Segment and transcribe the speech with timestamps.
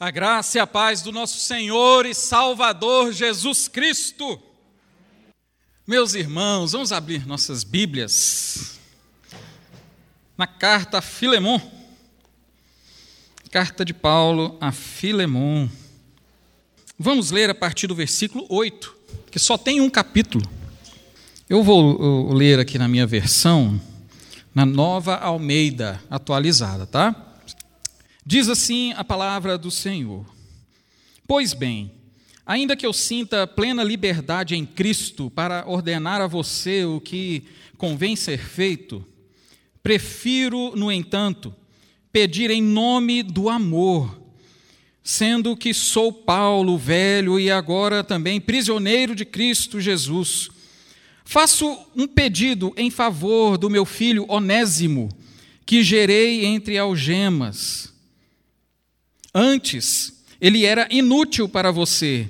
[0.00, 4.40] A graça e a paz do nosso Senhor e Salvador Jesus Cristo.
[5.84, 8.78] Meus irmãos, vamos abrir nossas Bíblias
[10.36, 11.58] na carta a Filemon.
[13.50, 15.68] Carta de Paulo a Filemon.
[16.96, 18.96] Vamos ler a partir do versículo 8,
[19.32, 20.48] que só tem um capítulo.
[21.50, 23.80] Eu vou ler aqui na minha versão,
[24.54, 27.27] na nova Almeida atualizada, tá?
[28.30, 30.22] Diz assim a palavra do Senhor:
[31.26, 31.90] Pois bem,
[32.44, 37.44] ainda que eu sinta plena liberdade em Cristo para ordenar a você o que
[37.78, 39.02] convém ser feito,
[39.82, 41.54] prefiro, no entanto,
[42.12, 44.20] pedir em nome do amor,
[45.02, 50.50] sendo que sou Paulo, velho e agora também prisioneiro de Cristo Jesus.
[51.24, 55.08] Faço um pedido em favor do meu filho Onésimo,
[55.64, 57.96] que gerei entre algemas
[59.34, 62.28] Antes, ele era inútil para você,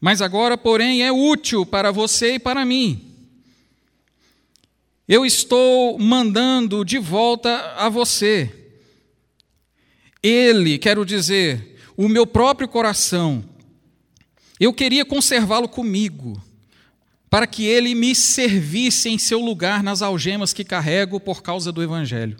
[0.00, 3.08] mas agora, porém, é útil para você e para mim.
[5.08, 8.50] Eu estou mandando de volta a você.
[10.22, 13.44] Ele, quero dizer, o meu próprio coração,
[14.58, 16.40] eu queria conservá-lo comigo,
[17.30, 21.82] para que ele me servisse em seu lugar nas algemas que carrego por causa do
[21.82, 22.36] Evangelho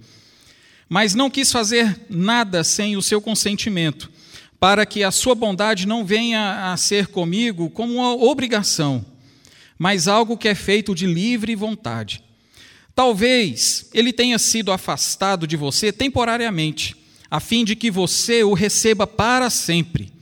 [0.92, 4.12] mas não quis fazer nada sem o seu consentimento,
[4.60, 9.02] para que a sua bondade não venha a ser comigo como uma obrigação,
[9.78, 12.22] mas algo que é feito de livre vontade.
[12.94, 16.94] Talvez ele tenha sido afastado de você temporariamente,
[17.30, 20.12] a fim de que você o receba para sempre,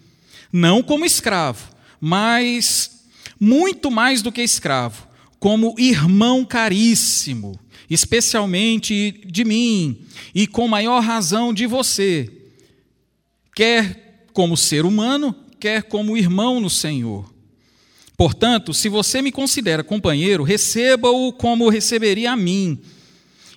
[0.53, 1.69] não como escravo,
[2.01, 3.09] mas
[3.41, 5.05] muito mais do que escravo,
[5.41, 7.59] como irmão caríssimo
[7.91, 12.31] especialmente de mim e com maior razão de você,
[13.55, 17.29] quer como ser humano, quer como irmão no Senhor.
[18.17, 22.79] Portanto, se você me considera companheiro, receba-o como receberia a mim.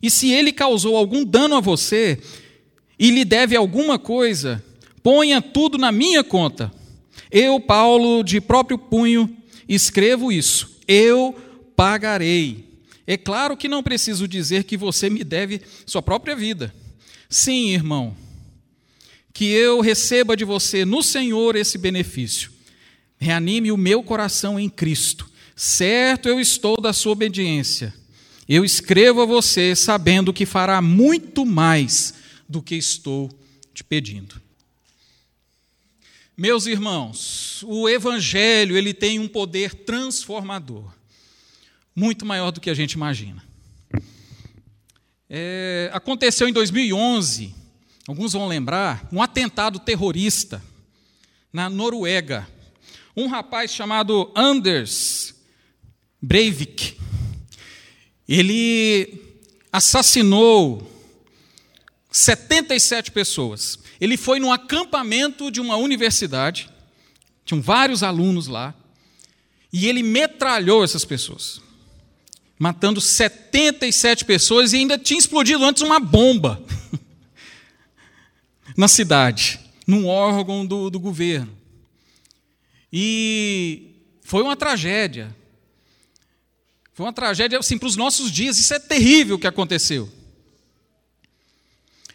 [0.02, 2.18] E se ele causou algum dano a você
[2.98, 4.64] e lhe deve alguma coisa,
[5.04, 6.72] ponha tudo na minha conta.
[7.30, 9.30] Eu, Paulo, de próprio punho,
[9.68, 10.80] escrevo isso.
[10.88, 11.36] Eu
[11.76, 12.73] pagarei.
[13.06, 16.74] É claro que não preciso dizer que você me deve sua própria vida.
[17.30, 18.16] Sim, irmão,
[19.34, 22.52] que eu receba de você no Senhor esse benefício.
[23.18, 25.30] Reanime o meu coração em Cristo.
[25.56, 27.94] Certo eu estou da sua obediência.
[28.48, 32.14] Eu escrevo a você sabendo que fará muito mais
[32.48, 33.30] do que estou
[33.74, 34.42] te pedindo.
[36.36, 40.92] Meus irmãos, o evangelho, ele tem um poder transformador
[41.96, 43.44] muito maior do que a gente imagina.
[45.30, 47.54] É, aconteceu em 2011,
[48.08, 50.62] alguns vão lembrar, um atentado terrorista
[51.52, 52.48] na Noruega.
[53.16, 55.36] Um rapaz chamado Anders
[56.22, 56.98] Breivik,
[58.28, 59.22] ele
[59.72, 60.90] assassinou
[62.12, 63.78] 77 pessoas.
[64.02, 66.70] Ele foi num acampamento de uma universidade,
[67.46, 68.74] tinham vários alunos lá,
[69.72, 71.62] e ele metralhou essas pessoas
[72.64, 76.64] matando 77 pessoas e ainda tinha explodido antes uma bomba
[78.78, 81.52] na cidade, num órgão do, do governo.
[82.92, 83.92] E
[84.24, 85.36] foi uma tragédia.
[86.94, 88.58] Foi uma tragédia assim, para os nossos dias.
[88.58, 90.10] Isso é terrível o que aconteceu.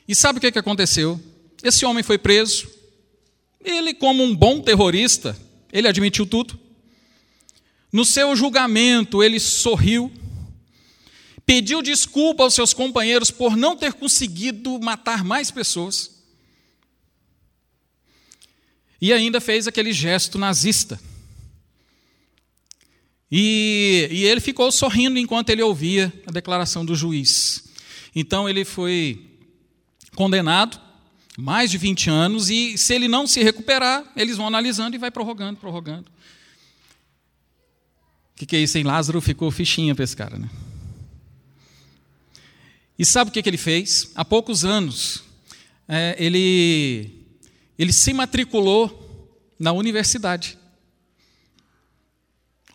[0.09, 1.21] E sabe o que, que aconteceu?
[1.63, 2.71] Esse homem foi preso.
[3.63, 5.39] Ele, como um bom terrorista,
[5.71, 6.59] ele admitiu tudo.
[7.93, 10.11] No seu julgamento, ele sorriu
[11.49, 16.23] pediu desculpa aos seus companheiros por não ter conseguido matar mais pessoas.
[19.01, 21.01] E ainda fez aquele gesto nazista.
[23.33, 27.65] E, e, ele ficou sorrindo enquanto ele ouvia a declaração do juiz.
[28.15, 29.27] Então ele foi
[30.15, 30.79] condenado,
[31.39, 35.11] mais de 20 anos, e se ele não se recuperar, eles vão analisando e vai
[35.11, 36.11] prorrogando, prorrogando.
[38.35, 38.85] O que, que é isso, hein?
[38.85, 40.51] Lázaro ficou fichinha para esse cara, né?
[42.99, 44.11] E sabe o que, que ele fez?
[44.15, 45.23] Há poucos anos,
[45.87, 47.25] é, ele,
[47.79, 50.59] ele se matriculou na universidade,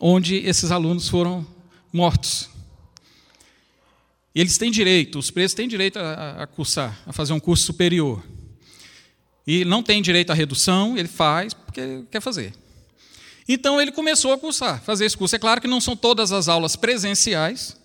[0.00, 1.46] onde esses alunos foram
[1.92, 2.48] mortos.
[4.34, 8.24] Eles têm direito, os presos têm direito a, a cursar, a fazer um curso superior.
[9.46, 12.54] E não tem direito à redução, ele faz porque quer fazer.
[13.46, 15.36] Então ele começou a cursar, fazer esse curso.
[15.36, 17.76] É claro que não são todas as aulas presenciais,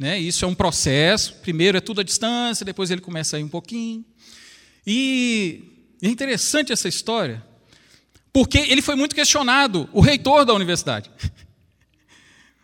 [0.00, 0.18] né?
[0.18, 1.34] Isso é um processo.
[1.42, 4.02] Primeiro é tudo à distância, depois ele começa a ir um pouquinho.
[4.86, 5.62] E
[6.00, 7.44] é interessante essa história,
[8.32, 11.10] porque ele foi muito questionado, o reitor da universidade.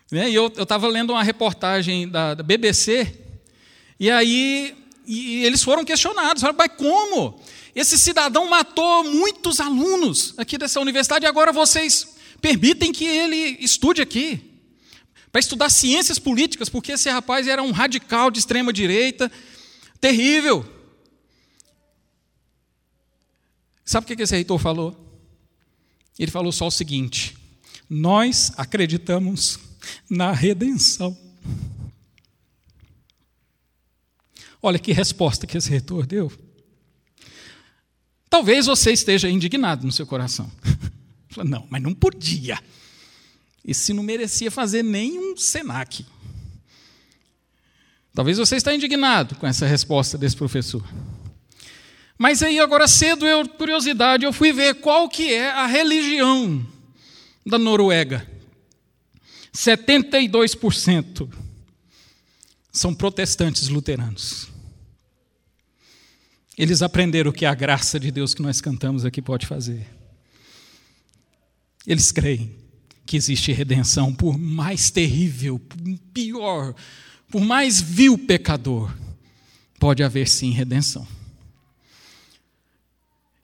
[0.08, 3.12] Né, e eu estava lendo uma reportagem da, da BBC,
[3.98, 4.72] e aí
[5.04, 7.40] e eles foram questionados, mas como?
[7.74, 14.00] Esse cidadão matou muitos alunos aqui dessa universidade e agora vocês permitem que ele estude
[14.00, 14.45] aqui
[15.30, 19.30] para estudar ciências políticas, porque esse rapaz era um radical de extrema direita,
[20.00, 20.64] terrível.
[23.84, 25.06] Sabe o que esse reitor falou?
[26.18, 27.36] Ele falou só o seguinte:
[27.88, 29.58] nós acreditamos
[30.10, 31.16] na redenção.
[34.60, 36.32] Olha que resposta que esse reitor deu.
[38.28, 40.50] Talvez você esteja indignado no seu coração.
[41.44, 42.58] Não, mas não podia.
[43.66, 46.06] Esse não merecia fazer nem um SENAC.
[48.14, 50.82] Talvez você esteja indignado com essa resposta desse professor.
[52.16, 56.64] Mas aí agora cedo eu, curiosidade, eu fui ver qual que é a religião
[57.44, 58.26] da Noruega.
[59.52, 61.28] 72%
[62.72, 64.48] são protestantes luteranos.
[66.56, 69.86] Eles aprenderam o que a graça de Deus que nós cantamos aqui pode fazer.
[71.86, 72.65] Eles creem
[73.06, 75.60] que existe redenção, por mais terrível,
[76.12, 76.74] pior,
[77.30, 78.92] por mais vil pecador,
[79.78, 81.06] pode haver sim redenção.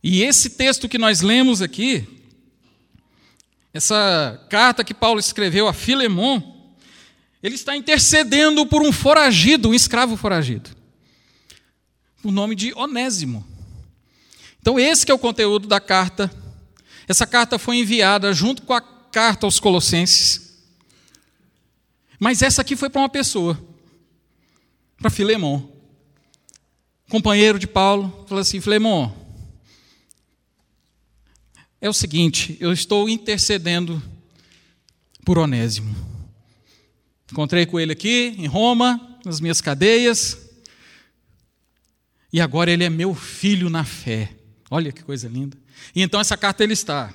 [0.03, 2.05] E esse texto que nós lemos aqui,
[3.73, 6.43] essa carta que Paulo escreveu a Filemon,
[7.43, 10.83] ele está intercedendo por um foragido, um escravo foragido
[12.23, 13.45] o nome de Onésimo.
[14.61, 16.31] Então, esse é o conteúdo da carta.
[17.09, 18.81] Essa carta foi enviada junto com a
[19.13, 20.65] carta aos Colossenses.
[22.19, 23.63] Mas essa aqui foi para uma pessoa,
[24.97, 25.71] para Filemon.
[27.09, 29.13] Companheiro de Paulo, falou assim: Filemon,
[31.81, 34.03] é o seguinte, eu estou intercedendo
[35.25, 35.95] por Onésimo.
[37.31, 40.39] Encontrei com ele aqui em Roma, nas minhas cadeias
[42.33, 44.35] e agora ele é meu filho na fé.
[44.71, 45.57] Olha que coisa linda.
[45.95, 47.13] E então essa carta ele está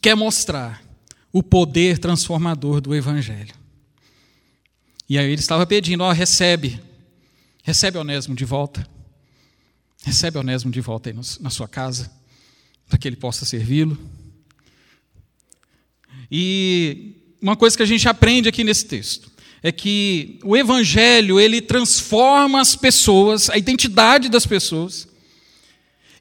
[0.00, 0.82] quer mostrar
[1.32, 3.54] o poder transformador do evangelho.
[5.08, 6.80] E aí ele estava pedindo, ó, recebe,
[7.62, 8.88] recebe Onésimo de volta.
[10.04, 12.10] Recebe Onésimo de volta aí na sua casa,
[12.88, 13.98] para que ele possa servi-lo.
[16.30, 19.30] E uma coisa que a gente aprende aqui nesse texto
[19.62, 25.08] é que o evangelho, ele transforma as pessoas, a identidade das pessoas.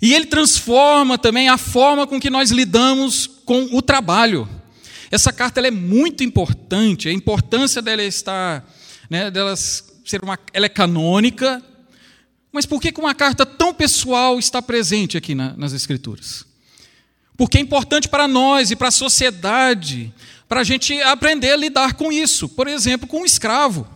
[0.03, 4.49] E ele transforma também a forma com que nós lidamos com o trabalho.
[5.09, 8.69] Essa carta é muito importante, a importância dela estar,
[9.09, 11.63] né, dela ser uma, ela é canônica,
[12.51, 16.45] mas por que uma carta tão pessoal está presente aqui na, nas Escrituras?
[17.37, 20.13] Porque é importante para nós e para a sociedade
[20.49, 22.49] para a gente aprender a lidar com isso.
[22.49, 23.87] Por exemplo, com um escravo.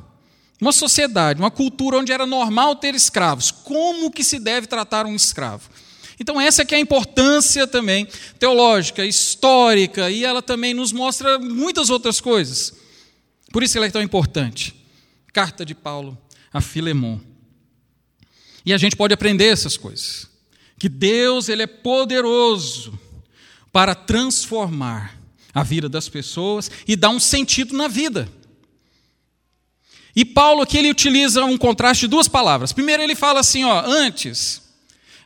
[0.62, 3.52] Uma sociedade, uma cultura onde era normal ter escravos.
[3.52, 5.70] Como que se deve tratar um escravo?
[6.20, 8.08] Então essa é que é a importância também
[8.40, 12.74] teológica, histórica, e ela também nos mostra muitas outras coisas.
[13.52, 14.76] Por isso ela é tão importante.
[15.32, 16.18] Carta de Paulo
[16.52, 17.20] a Filemon.
[18.66, 20.28] E a gente pode aprender essas coisas.
[20.78, 23.00] Que Deus ele é poderoso
[23.72, 25.18] para transformar
[25.54, 28.28] a vida das pessoas e dá um sentido na vida.
[30.16, 32.74] E Paulo aqui ele utiliza um contraste de duas palavras.
[32.74, 34.64] Primeiro ele fala assim, ó, antes,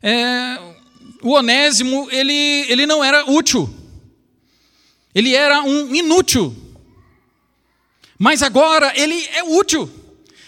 [0.02, 0.58] é,
[1.22, 3.70] o onésimo ele, ele não era útil,
[5.14, 6.56] ele era um inútil,
[8.18, 9.90] mas agora ele é útil.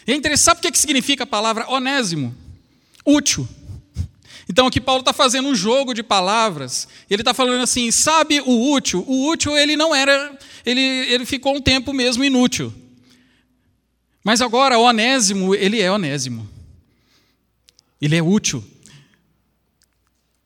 [0.05, 2.35] É interessante, sabe o que significa a palavra onésimo?
[3.05, 3.47] Útil.
[4.49, 6.87] Então aqui Paulo está fazendo um jogo de palavras.
[7.09, 9.03] Ele está falando assim, sabe o útil?
[9.07, 12.73] O útil ele não era, ele, ele ficou um tempo mesmo inútil.
[14.23, 16.47] Mas agora o onésimo, ele é onésimo.
[18.01, 18.63] Ele é útil.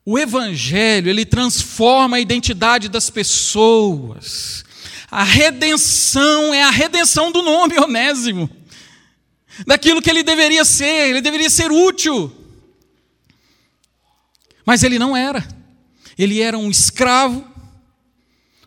[0.09, 4.63] O evangelho, ele transforma a identidade das pessoas.
[5.11, 8.49] A redenção é a redenção do nome onésimo.
[9.65, 12.33] Daquilo que ele deveria ser, ele deveria ser útil.
[14.65, 15.45] Mas ele não era.
[16.17, 17.45] Ele era um escravo,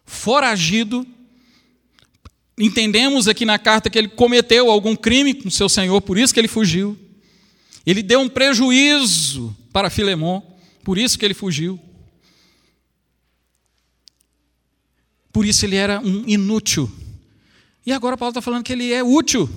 [0.05, 1.07] foragido.
[2.59, 6.41] Entendemos aqui na carta que ele cometeu algum crime com seu senhor, por isso que
[6.41, 6.99] ele fugiu.
[7.87, 10.50] Ele deu um prejuízo para Filemão,
[10.83, 11.79] por isso que ele fugiu.
[15.33, 16.91] Por isso ele era um inútil.
[17.85, 19.49] E agora Paulo está falando que ele é útil.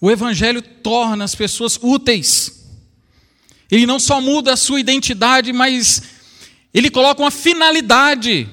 [0.00, 2.62] O Evangelho torna as pessoas úteis.
[3.70, 6.02] Ele não só muda a sua identidade, mas
[6.74, 8.48] ele coloca uma finalidade.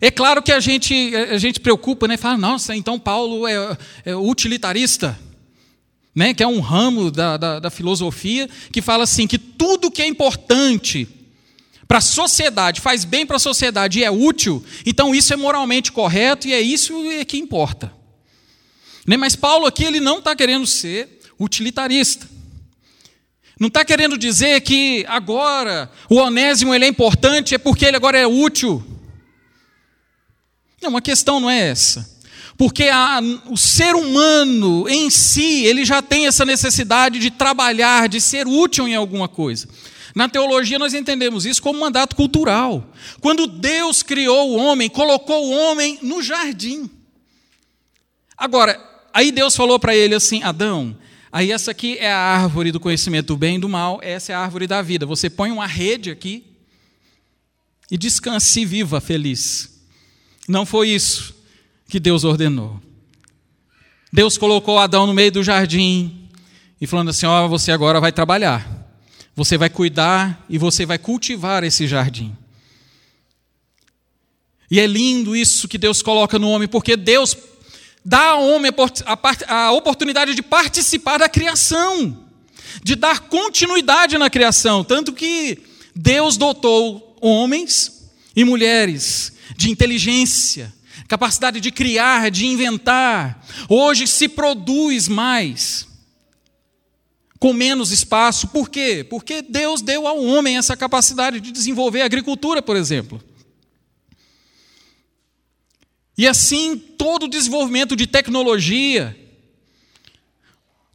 [0.00, 2.16] É claro que a gente, a gente preocupa, né?
[2.16, 5.18] Fala, nossa, então Paulo é, é utilitarista,
[6.14, 6.32] né?
[6.32, 10.06] que é um ramo da, da, da filosofia que fala assim: que tudo que é
[10.06, 11.08] importante
[11.86, 15.92] para a sociedade, faz bem para a sociedade e é útil, então isso é moralmente
[15.92, 16.94] correto e é isso
[17.26, 17.92] que importa.
[19.06, 19.16] Né?
[19.16, 22.32] Mas Paulo aqui ele não está querendo ser utilitarista.
[23.58, 28.18] Não está querendo dizer que agora o onésimo ele é importante, é porque ele agora
[28.18, 28.82] é útil.
[30.82, 32.13] Não, a questão não é essa.
[32.56, 38.20] Porque a, o ser humano em si, ele já tem essa necessidade de trabalhar, de
[38.20, 39.68] ser útil em alguma coisa.
[40.14, 42.88] Na teologia nós entendemos isso como mandato cultural.
[43.20, 46.88] Quando Deus criou o homem, colocou o homem no jardim.
[48.36, 48.80] Agora,
[49.12, 50.96] aí Deus falou para ele assim: Adão,
[51.32, 54.34] aí essa aqui é a árvore do conhecimento do bem e do mal, essa é
[54.36, 55.04] a árvore da vida.
[55.04, 56.44] Você põe uma rede aqui
[57.90, 59.82] e descanse viva feliz.
[60.46, 61.34] Não foi isso
[61.94, 62.80] que Deus ordenou.
[64.12, 66.28] Deus colocou Adão no meio do jardim
[66.80, 68.68] e falando assim: Ó, oh, você agora vai trabalhar.
[69.36, 72.36] Você vai cuidar e você vai cultivar esse jardim.
[74.68, 77.36] E é lindo isso que Deus coloca no homem, porque Deus
[78.04, 78.72] dá ao homem
[79.46, 82.26] a oportunidade de participar da criação,
[82.82, 84.82] de dar continuidade na criação.
[84.82, 85.62] Tanto que
[85.94, 90.74] Deus dotou homens e mulheres de inteligência,
[91.08, 93.44] capacidade de criar, de inventar.
[93.68, 95.86] Hoje se produz mais
[97.38, 98.48] com menos espaço.
[98.48, 99.06] Por quê?
[99.08, 103.22] Porque Deus deu ao homem essa capacidade de desenvolver a agricultura, por exemplo.
[106.16, 109.14] E assim, todo o desenvolvimento de tecnologia,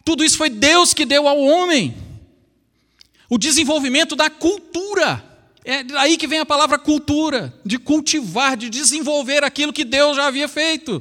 [0.04, 1.96] tudo isso foi Deus que deu ao homem.
[3.30, 5.24] O desenvolvimento da cultura.
[5.70, 10.26] É aí que vem a palavra cultura, de cultivar, de desenvolver aquilo que Deus já
[10.26, 11.00] havia feito.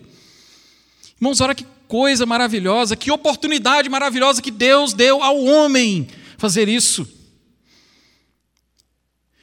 [1.16, 6.06] Irmãos, olha que coisa maravilhosa, que oportunidade maravilhosa que Deus deu ao homem
[6.36, 7.08] fazer isso.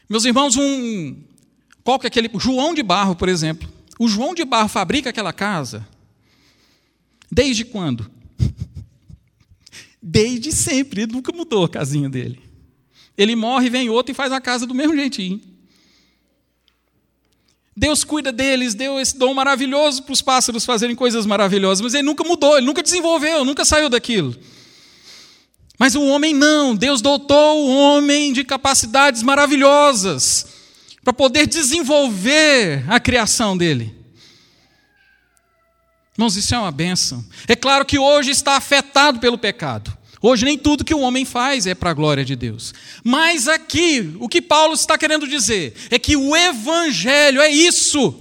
[0.08, 1.18] Meus irmãos, um
[1.84, 3.68] qual que é aquele João de Barro, por exemplo.
[3.98, 5.88] O João de Barro fabrica aquela casa
[7.32, 8.12] desde quando?
[10.00, 12.45] Desde sempre, ele nunca mudou a casinha dele.
[13.18, 15.42] Ele morre, vem outro e faz a casa do mesmo jeitinho.
[17.78, 22.04] Deus cuida deles, deu esse dom maravilhoso para os pássaros fazerem coisas maravilhosas, mas ele
[22.04, 24.36] nunca mudou, ele nunca desenvolveu, nunca saiu daquilo.
[25.78, 30.48] Mas o homem não, Deus dotou o homem de capacidades maravilhosas
[31.04, 33.94] para poder desenvolver a criação dele.
[36.18, 37.26] Irmãos, isso é uma benção.
[37.46, 39.96] É claro que hoje está afetado pelo pecado.
[40.28, 42.74] Hoje nem tudo que o homem faz é para a glória de Deus.
[43.04, 48.12] Mas aqui, o que Paulo está querendo dizer é que o evangelho é isso.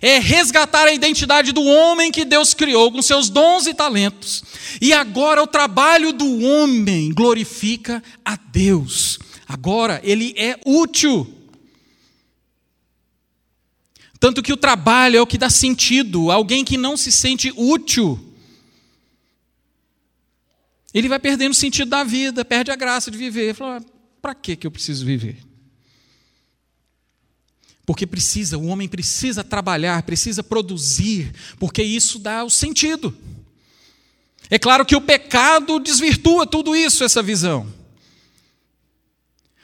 [0.00, 4.42] É resgatar a identidade do homem que Deus criou com seus dons e talentos.
[4.80, 9.18] E agora o trabalho do homem glorifica a Deus.
[9.46, 11.30] Agora ele é útil.
[14.18, 16.30] Tanto que o trabalho é o que dá sentido.
[16.30, 18.31] Alguém que não se sente útil
[20.92, 23.54] ele vai perdendo o sentido da vida, perde a graça de viver.
[23.54, 23.84] Fala, ah,
[24.20, 25.38] para que eu preciso viver?
[27.84, 33.16] Porque precisa, o homem precisa trabalhar, precisa produzir, porque isso dá o sentido.
[34.48, 37.66] É claro que o pecado desvirtua tudo isso, essa visão.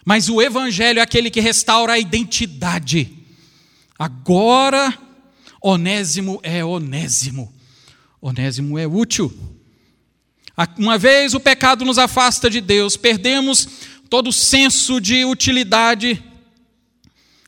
[0.04, 3.12] Mas o Evangelho é aquele que restaura a identidade.
[3.98, 4.96] Agora,
[5.60, 7.52] Onésimo é Onésimo.
[8.20, 9.32] Onésimo é útil.
[10.76, 13.68] Uma vez o pecado nos afasta de Deus, perdemos
[14.10, 16.22] todo o senso de utilidade.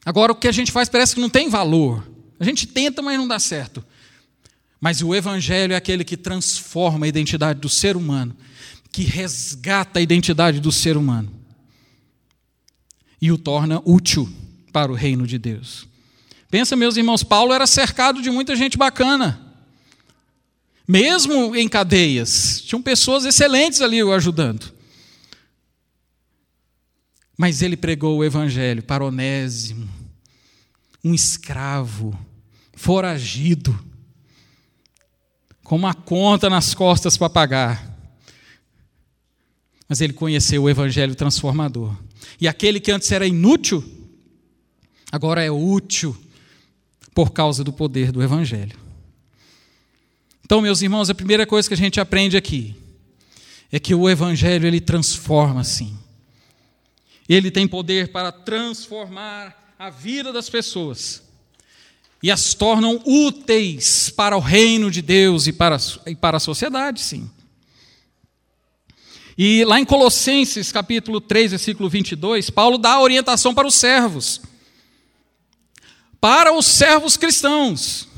[0.04, 2.08] Agora o que a gente faz parece que não tem valor.
[2.38, 3.84] A gente tenta, mas não dá certo.
[4.80, 8.34] Mas o Evangelho é aquele que transforma a identidade do ser humano,
[8.92, 11.32] que resgata a identidade do ser humano
[13.20, 14.30] e o torna útil
[14.72, 15.86] para o reino de Deus.
[16.48, 19.49] Pensa, meus irmãos, Paulo era cercado de muita gente bacana
[20.90, 22.62] mesmo em cadeias.
[22.62, 24.72] Tinham pessoas excelentes ali o ajudando.
[27.38, 29.88] Mas ele pregou o evangelho para Onésimo,
[31.02, 32.18] um escravo,
[32.74, 33.78] foragido,
[35.62, 37.96] com uma conta nas costas para pagar.
[39.88, 41.96] Mas ele conheceu o evangelho transformador.
[42.40, 43.82] E aquele que antes era inútil,
[45.12, 46.16] agora é útil
[47.14, 48.89] por causa do poder do evangelho.
[50.50, 52.74] Então, meus irmãos, a primeira coisa que a gente aprende aqui
[53.70, 55.96] é que o evangelho ele transforma sim.
[57.28, 61.22] Ele tem poder para transformar a vida das pessoas
[62.20, 67.00] e as tornam úteis para o reino de Deus e para, e para a sociedade,
[67.00, 67.30] sim.
[69.38, 74.40] E lá em Colossenses, capítulo 3, versículo 22, Paulo dá a orientação para os servos.
[76.20, 78.09] Para os servos cristãos.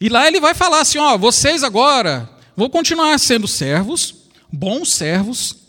[0.00, 4.14] E lá ele vai falar assim: ó, vocês agora vão continuar sendo servos,
[4.52, 5.64] bons servos,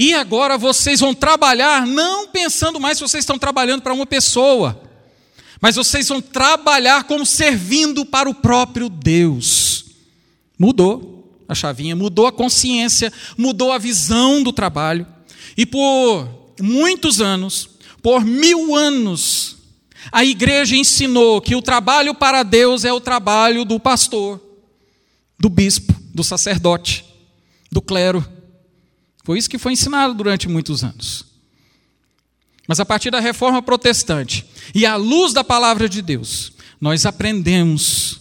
[0.00, 4.80] e agora vocês vão trabalhar não pensando mais se vocês estão trabalhando para uma pessoa,
[5.60, 9.86] mas vocês vão trabalhar como servindo para o próprio Deus.
[10.56, 15.04] Mudou a chavinha, mudou a consciência, mudou a visão do trabalho.
[15.56, 16.28] E por
[16.60, 17.68] muitos anos,
[18.00, 19.56] por mil anos,
[20.10, 24.40] a igreja ensinou que o trabalho para Deus é o trabalho do pastor,
[25.38, 27.04] do bispo, do sacerdote,
[27.70, 28.26] do clero.
[29.24, 31.26] Foi isso que foi ensinado durante muitos anos.
[32.66, 38.20] Mas a partir da reforma protestante e à luz da palavra de Deus, nós aprendemos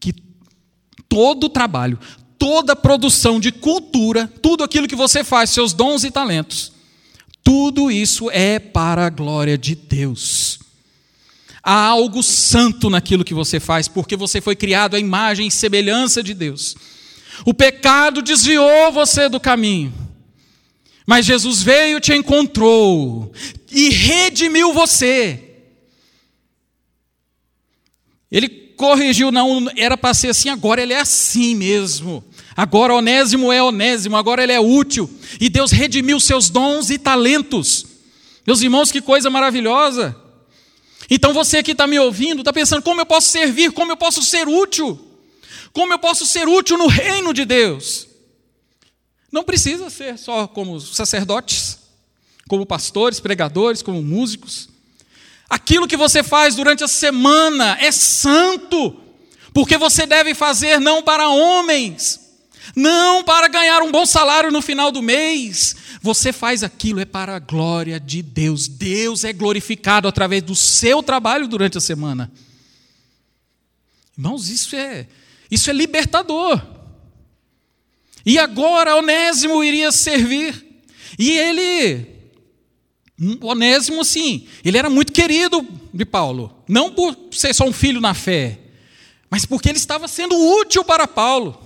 [0.00, 0.12] que
[1.08, 1.98] todo trabalho,
[2.38, 6.72] toda produção de cultura, tudo aquilo que você faz, seus dons e talentos,
[7.42, 10.63] tudo isso é para a glória de Deus.
[11.64, 16.22] Há algo santo naquilo que você faz, porque você foi criado à imagem e semelhança
[16.22, 16.76] de Deus.
[17.46, 19.92] O pecado desviou você do caminho.
[21.06, 23.32] Mas Jesus veio, te encontrou
[23.70, 25.40] e redimiu você.
[28.30, 32.22] Ele corrigiu, não era para ser assim, agora ele é assim mesmo.
[32.56, 35.10] Agora Onésimo é Onésimo, agora ele é útil.
[35.40, 37.86] E Deus redimiu seus dons e talentos.
[38.46, 40.23] Meus irmãos, que coisa maravilhosa.
[41.10, 44.22] Então você que está me ouvindo, está pensando como eu posso servir, como eu posso
[44.22, 44.98] ser útil,
[45.72, 48.08] como eu posso ser útil no reino de Deus.
[49.30, 51.78] Não precisa ser só como sacerdotes,
[52.48, 54.68] como pastores, pregadores, como músicos.
[55.48, 58.96] Aquilo que você faz durante a semana é santo,
[59.52, 62.23] porque você deve fazer não para homens,
[62.74, 65.76] não para ganhar um bom salário no final do mês.
[66.00, 68.68] Você faz aquilo é para a glória de Deus.
[68.68, 72.30] Deus é glorificado através do seu trabalho durante a semana.
[74.16, 75.06] Irmãos, isso é
[75.50, 76.60] isso é libertador.
[78.24, 80.82] E agora Onésimo iria servir.
[81.18, 82.06] E ele,
[83.40, 86.64] Onésimo, sim, ele era muito querido de Paulo.
[86.66, 88.58] Não por ser só um filho na fé,
[89.30, 91.63] mas porque ele estava sendo útil para Paulo.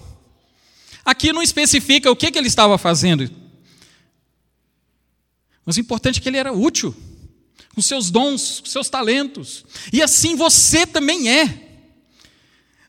[1.08, 3.30] Aqui não especifica o que, que ele estava fazendo.
[5.64, 6.94] Mas o importante é que ele era útil,
[7.74, 9.64] com seus dons, com seus talentos.
[9.90, 11.78] E assim você também é.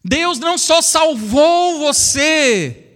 [0.03, 2.87] Deus não só salvou você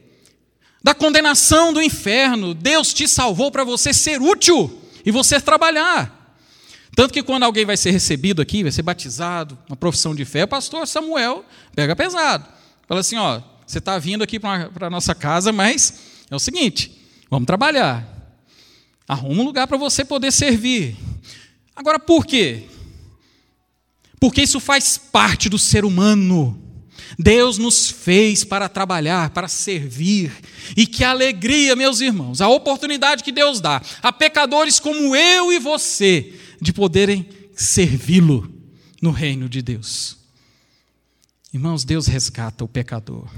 [0.84, 2.54] da condenação do inferno.
[2.54, 6.36] Deus te salvou para você ser útil e você trabalhar.
[6.98, 10.44] Tanto que quando alguém vai ser recebido aqui, vai ser batizado, uma profissão de fé,
[10.44, 12.46] o pastor Samuel pega pesado.
[12.90, 13.42] Fala assim: ó,
[13.74, 15.94] você está vindo aqui para a nossa casa, mas
[16.30, 16.92] é o seguinte,
[17.30, 18.08] vamos trabalhar.
[19.08, 20.96] Arruma um lugar para você poder servir.
[21.76, 22.66] Agora, por quê?
[24.20, 26.60] Porque isso faz parte do ser humano.
[27.18, 30.32] Deus nos fez para trabalhar, para servir.
[30.78, 35.60] E que alegria, meus irmãos, a oportunidade que Deus dá a pecadores como eu e
[35.60, 38.54] você de poderem servi-lo
[39.02, 40.23] no reino de Deus.
[41.54, 43.30] Irmãos, Deus resgata o pecador.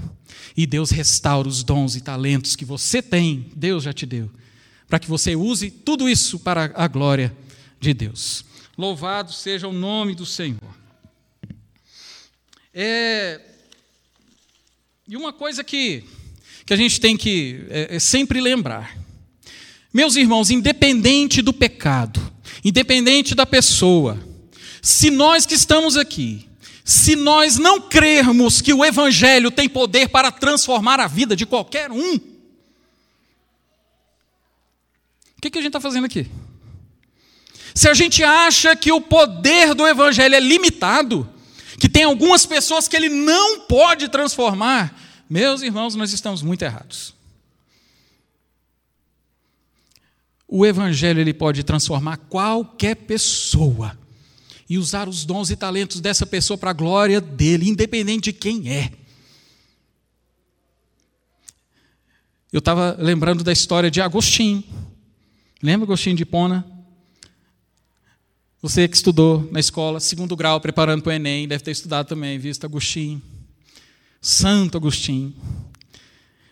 [0.56, 4.30] E Deus restaura os dons e talentos que você tem, Deus já te deu,
[4.88, 7.36] para que você use tudo isso para a glória
[7.78, 8.42] de Deus.
[8.78, 10.74] Louvado seja o nome do Senhor.
[12.72, 13.40] É,
[15.06, 16.02] e uma coisa que,
[16.64, 18.96] que a gente tem que é, é sempre lembrar:
[19.92, 22.32] meus irmãos, independente do pecado,
[22.64, 24.18] independente da pessoa,
[24.80, 26.45] se nós que estamos aqui,
[26.86, 31.90] se nós não crermos que o Evangelho tem poder para transformar a vida de qualquer
[31.90, 32.20] um, o
[35.42, 36.30] que, que a gente está fazendo aqui?
[37.74, 41.28] Se a gente acha que o poder do Evangelho é limitado,
[41.76, 44.96] que tem algumas pessoas que ele não pode transformar,
[45.28, 47.16] meus irmãos, nós estamos muito errados.
[50.46, 53.98] O evangelho ele pode transformar qualquer pessoa
[54.68, 58.70] e usar os dons e talentos dessa pessoa para a glória dele, independente de quem
[58.70, 58.90] é.
[62.52, 64.64] Eu estava lembrando da história de Agostinho.
[65.62, 66.64] Lembra Agostinho de Pona?
[68.62, 72.38] Você que estudou na escola, segundo grau, preparando para o Enem, deve ter estudado também,
[72.38, 73.22] visto Agostinho.
[74.20, 75.34] Santo Agostinho.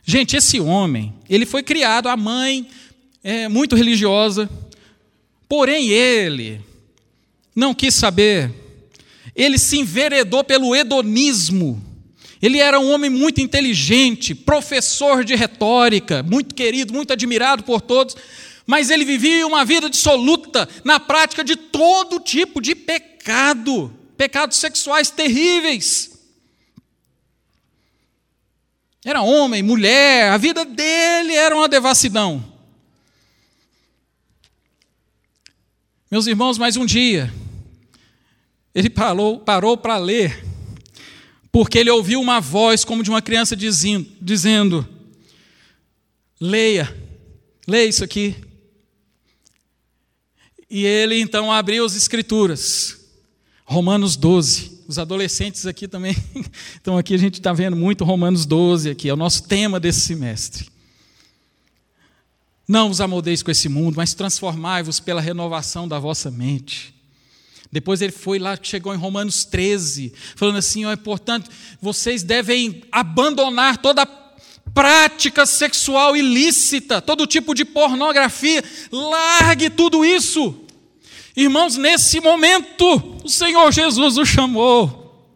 [0.05, 2.69] Gente, esse homem, ele foi criado, a mãe
[3.23, 4.49] é, muito religiosa,
[5.49, 6.61] porém ele
[7.55, 8.51] não quis saber,
[9.35, 11.83] ele se enveredou pelo hedonismo.
[12.43, 18.17] Ele era um homem muito inteligente, professor de retórica, muito querido, muito admirado por todos,
[18.67, 25.11] mas ele vivia uma vida dissoluta na prática de todo tipo de pecado, pecados sexuais
[25.11, 26.11] terríveis.
[29.05, 32.53] Era homem, mulher, a vida dele era uma devassidão.
[36.11, 37.33] Meus irmãos, mais um dia,
[38.75, 40.45] ele parou, parou para ler,
[41.53, 44.89] porque ele ouviu uma voz como de uma criança dizendo, dizendo:
[46.41, 46.95] Leia,
[47.67, 48.35] leia isso aqui.
[50.69, 52.99] E ele então abriu as Escrituras,
[53.65, 54.75] Romanos 12.
[54.87, 56.15] Os adolescentes aqui também
[56.75, 60.01] estão aqui, a gente está vendo muito Romanos 12 aqui, é o nosso tema desse
[60.01, 60.69] semestre.
[62.67, 66.95] Não vos amoldeis com esse mundo, mas transformai-vos pela renovação da vossa mente.
[67.75, 73.79] Depois ele foi lá, chegou em Romanos 13, falando assim: ó, portanto, vocês devem abandonar
[73.79, 74.07] toda
[74.73, 80.55] prática sexual ilícita, todo tipo de pornografia, largue tudo isso.
[81.37, 82.87] Irmãos, nesse momento,
[83.25, 85.29] o Senhor Jesus o chamou.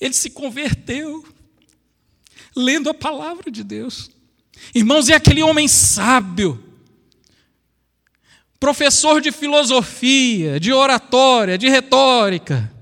[0.00, 1.22] Ele se converteu,
[2.56, 4.10] lendo a palavra de Deus.
[4.74, 6.64] Irmãos, é aquele homem sábio,
[8.64, 12.72] professor de filosofia, de oratória, de retórica.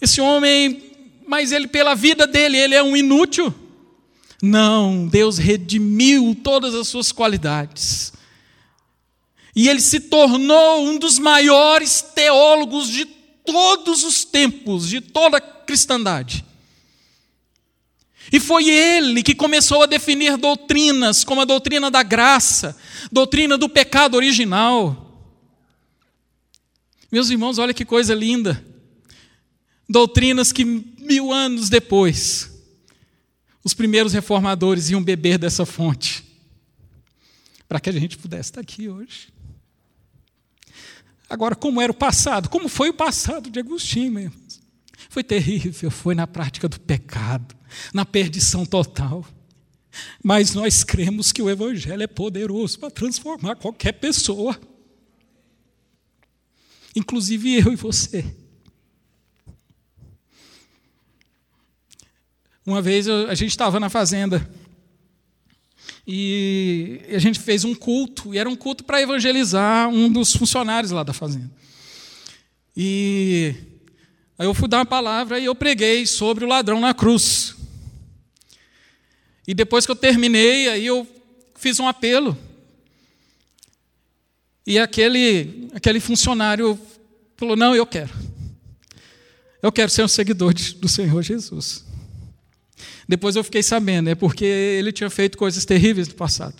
[0.00, 0.82] Esse homem,
[1.26, 3.54] mas ele, pela vida dele, ele é um inútil.
[4.42, 8.14] Não, Deus redimiu todas as suas qualidades
[9.54, 15.40] e ele se tornou um dos maiores teólogos de todos os tempos, de toda a
[15.42, 16.42] cristandade.
[18.30, 22.76] E foi ele que começou a definir doutrinas, como a doutrina da graça,
[23.10, 25.04] doutrina do pecado original.
[27.10, 28.62] Meus irmãos, olha que coisa linda.
[29.88, 32.50] Doutrinas que mil anos depois,
[33.64, 36.22] os primeiros reformadores iam beber dessa fonte,
[37.66, 39.28] para que a gente pudesse estar aqui hoje.
[41.30, 42.48] Agora, como era o passado?
[42.50, 44.47] Como foi o passado de Agostinho, meu irmão?
[45.08, 47.54] Foi terrível, foi na prática do pecado,
[47.94, 49.24] na perdição total.
[50.22, 54.58] Mas nós cremos que o Evangelho é poderoso para transformar qualquer pessoa,
[56.94, 58.24] inclusive eu e você.
[62.66, 64.46] Uma vez a gente estava na fazenda
[66.06, 70.90] e a gente fez um culto, e era um culto para evangelizar um dos funcionários
[70.90, 71.50] lá da fazenda.
[72.76, 73.54] E
[74.38, 77.56] aí eu fui dar uma palavra e eu preguei sobre o ladrão na cruz.
[79.46, 81.06] E depois que eu terminei, aí eu
[81.56, 82.38] fiz um apelo.
[84.66, 86.78] E aquele, aquele funcionário
[87.36, 88.12] falou: Não, eu quero.
[89.62, 91.84] Eu quero ser um seguidor de, do Senhor Jesus.
[93.08, 96.54] Depois eu fiquei sabendo, é porque ele tinha feito coisas terríveis no passado.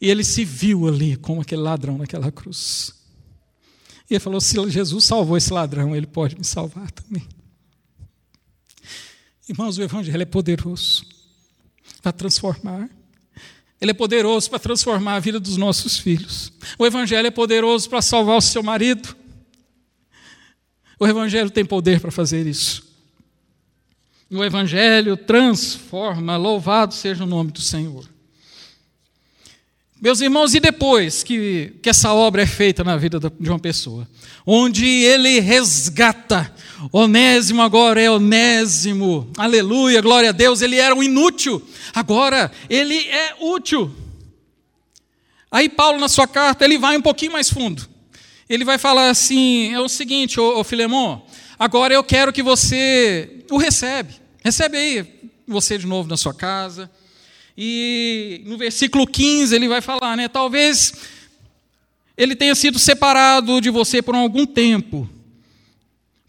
[0.00, 2.92] E ele se viu ali como aquele ladrão naquela cruz.
[4.10, 7.26] E ele falou: se Jesus salvou esse ladrão, ele pode me salvar também.
[9.48, 11.06] Irmãos, o Evangelho é poderoso
[12.02, 12.88] para transformar.
[13.80, 16.52] Ele é poderoso para transformar a vida dos nossos filhos.
[16.78, 19.16] O Evangelho é poderoso para salvar o seu marido.
[20.98, 22.86] O Evangelho tem poder para fazer isso.
[24.30, 28.04] O Evangelho transforma, louvado seja o nome do Senhor.
[30.00, 34.08] Meus irmãos, e depois que, que essa obra é feita na vida de uma pessoa,
[34.46, 36.54] onde ele resgata,
[36.92, 41.60] Onésimo agora é Onésimo, aleluia, glória a Deus, ele era um inútil,
[41.92, 43.92] agora ele é útil.
[45.50, 47.88] Aí Paulo, na sua carta, ele vai um pouquinho mais fundo.
[48.48, 51.22] Ele vai falar assim: é o seguinte, ô, ô
[51.58, 54.14] Agora eu quero que você o recebe.
[54.44, 56.88] Recebe aí você de novo na sua casa.
[57.60, 60.28] E no versículo 15 ele vai falar, né?
[60.28, 60.92] Talvez
[62.16, 65.10] ele tenha sido separado de você por algum tempo,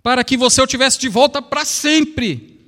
[0.02, 2.60] para que você o tivesse de volta para sempre.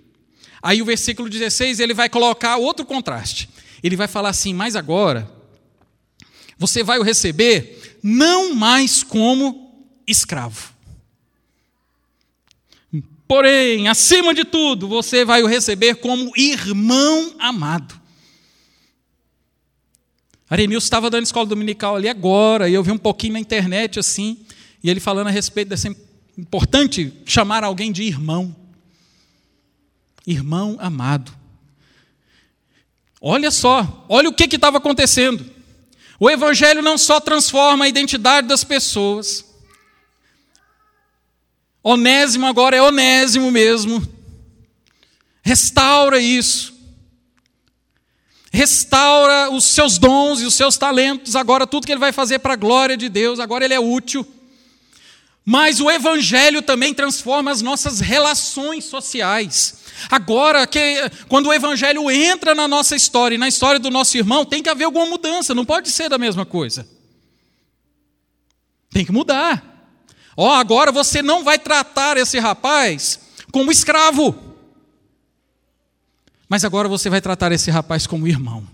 [0.61, 3.49] Aí o versículo 16 ele vai colocar outro contraste.
[3.81, 5.27] Ele vai falar assim: Mas agora
[6.55, 10.71] você vai o receber não mais como escravo
[13.31, 17.97] Porém, acima de tudo, você vai o receber como irmão amado.
[20.51, 24.37] Arenilson estava dando escola dominical ali agora, e eu vi um pouquinho na internet assim,
[24.83, 25.87] e ele falando a respeito dessa
[26.37, 28.53] importante chamar alguém de irmão.
[30.27, 31.33] Irmão amado.
[33.21, 35.49] Olha só, olha o que estava acontecendo.
[36.19, 39.45] O Evangelho não só transforma a identidade das pessoas,
[41.81, 44.05] Onésimo agora é Onésimo mesmo.
[45.41, 46.80] Restaura isso.
[48.53, 51.37] Restaura os seus dons e os seus talentos.
[51.37, 54.27] Agora, tudo que ele vai fazer para a glória de Deus, agora ele é útil.
[55.45, 59.79] Mas o Evangelho também transforma as nossas relações sociais.
[60.09, 64.45] Agora, que, quando o Evangelho entra na nossa história e na história do nosso irmão,
[64.45, 66.87] tem que haver alguma mudança, não pode ser da mesma coisa.
[68.91, 69.63] Tem que mudar.
[70.35, 73.19] Ó, oh, agora você não vai tratar esse rapaz
[73.51, 74.50] como escravo,
[76.51, 78.67] mas agora você vai tratar esse rapaz como irmão.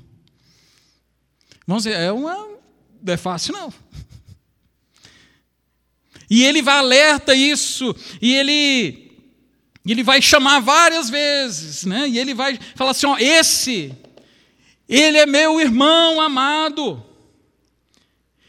[1.67, 2.33] Dizer, é uma.
[3.03, 3.71] Não é fácil, não.
[6.27, 9.11] E ele vai alerta isso, e ele
[9.85, 12.09] ele vai chamar várias vezes, né?
[12.09, 13.95] E ele vai falar assim, ó, esse
[14.89, 17.05] ele é meu irmão amado.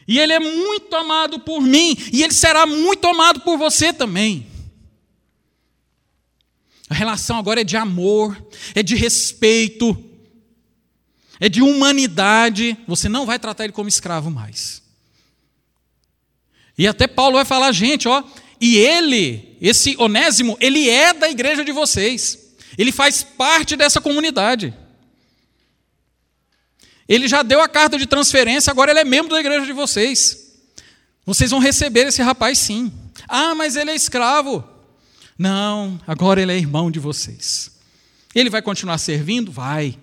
[0.07, 4.48] E ele é muito amado por mim, e ele será muito amado por você também.
[6.89, 8.35] A relação agora é de amor,
[8.73, 9.95] é de respeito,
[11.39, 12.75] é de humanidade.
[12.87, 14.81] Você não vai tratar ele como escravo mais.
[16.77, 18.23] E até Paulo vai falar, gente, ó,
[18.59, 22.39] e ele, esse Onésimo, ele é da igreja de vocês.
[22.77, 24.73] Ele faz parte dessa comunidade.
[27.07, 30.53] Ele já deu a carta de transferência, agora ele é membro da igreja de vocês.
[31.25, 32.91] Vocês vão receber esse rapaz sim.
[33.27, 34.63] Ah, mas ele é escravo.
[35.39, 37.71] Não, agora ele é irmão de vocês.
[38.35, 39.53] Ele vai continuar servindo?
[39.53, 39.97] Vai.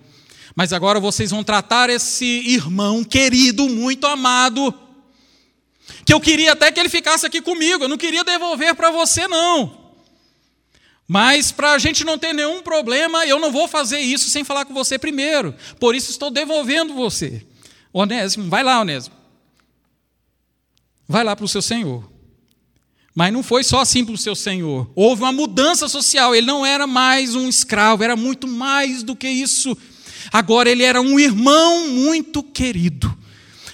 [0.55, 4.73] Mas agora vocês vão tratar esse irmão querido, muito amado,
[6.03, 9.27] que eu queria até que ele ficasse aqui comigo, eu não queria devolver para você,
[9.27, 9.93] não.
[11.07, 14.65] Mas para a gente não ter nenhum problema, eu não vou fazer isso sem falar
[14.65, 15.55] com você primeiro.
[15.79, 17.45] Por isso estou devolvendo você.
[17.93, 19.15] Onésimo, vai lá, Onésimo.
[21.07, 22.16] Vai lá para o seu Senhor.
[23.17, 24.87] Mas não foi só assim para o seu Senhor.
[24.93, 26.35] Houve uma mudança social.
[26.35, 29.75] Ele não era mais um escravo, era muito mais do que isso.
[30.31, 33.17] Agora ele era um irmão muito querido.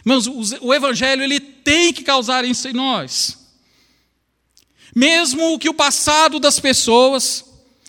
[0.06, 0.28] Mas
[0.62, 3.38] o Evangelho ele tem que causar isso em nós.
[4.96, 7.44] Mesmo que o passado das pessoas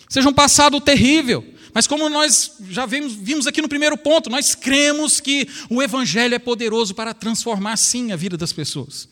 [0.09, 1.41] seja um passado terrível,
[1.73, 6.35] mas como nós já vimos, vimos aqui no primeiro ponto, nós cremos que o Evangelho
[6.35, 9.07] é poderoso para transformar sim a vida das pessoas.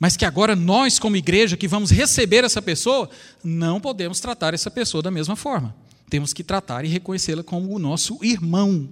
[0.00, 3.10] Mas que agora nós, como igreja, que vamos receber essa pessoa,
[3.44, 5.76] não podemos tratar essa pessoa da mesma forma.
[6.08, 8.90] Temos que tratar e reconhecê-la como o nosso irmão.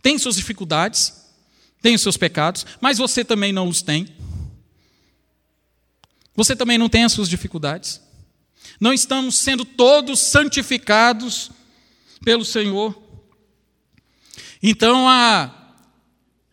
[0.00, 1.12] Tem suas dificuldades,
[1.82, 4.06] tem os seus pecados, mas você também não os tem.
[6.36, 8.00] Você também não tem as suas dificuldades.
[8.78, 11.50] Não estamos sendo todos santificados
[12.24, 12.96] pelo Senhor.
[14.62, 15.74] Então, a,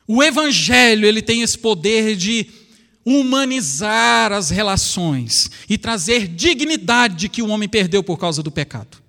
[0.08, 2.61] o Evangelho ele tem esse poder de
[3.06, 9.02] humanizar as relações e trazer dignidade que o homem perdeu por causa do pecado.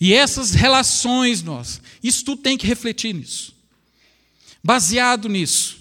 [0.00, 3.56] E essas relações, nós, isso tudo tem que refletir nisso.
[4.62, 5.78] Baseado nisso,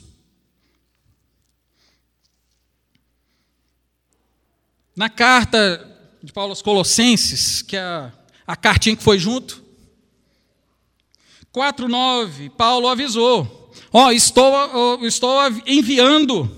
[4.95, 8.11] na carta de Paulo aos Colossenses, que é a,
[8.47, 9.63] a cartinha que foi junto,
[11.53, 13.56] 4,9, Paulo avisou:
[13.91, 16.49] Ó, oh, estou, estou enviando,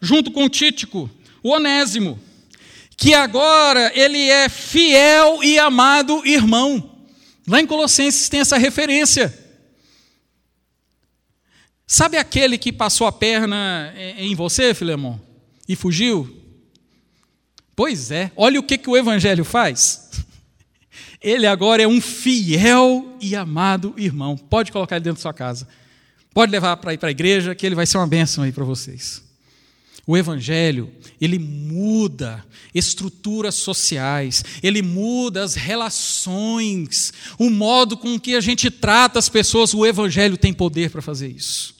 [0.00, 1.10] junto com Títico,
[1.42, 2.18] o Onésimo,
[2.96, 6.90] que agora ele é fiel e amado irmão.
[7.46, 9.32] Lá em Colossenses tem essa referência.
[11.86, 15.20] Sabe aquele que passou a perna em você, Filemão,
[15.68, 16.42] e fugiu?
[17.76, 20.10] Pois é, olha o que, que o Evangelho faz.
[21.20, 24.36] Ele agora é um fiel e amado irmão.
[24.36, 25.66] Pode colocar ele dentro da sua casa.
[26.34, 28.64] Pode levar para ir para a igreja, que ele vai ser uma bênção aí para
[28.64, 29.22] vocês.
[30.06, 32.44] O Evangelho, ele muda
[32.74, 39.72] estruturas sociais, ele muda as relações, o modo com que a gente trata as pessoas.
[39.72, 41.74] O Evangelho tem poder para fazer isso.